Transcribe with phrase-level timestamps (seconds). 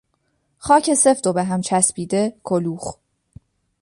[0.57, 2.95] خاک سفت و به هم چسبیده، کلوخ